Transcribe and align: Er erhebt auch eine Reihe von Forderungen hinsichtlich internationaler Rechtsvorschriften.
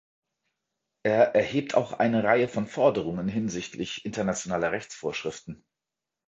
Er 1.03 1.35
erhebt 1.35 1.75
auch 1.75 1.93
eine 1.93 2.23
Reihe 2.23 2.47
von 2.47 2.65
Forderungen 2.65 3.27
hinsichtlich 3.27 4.03
internationaler 4.03 4.71
Rechtsvorschriften. 4.71 5.63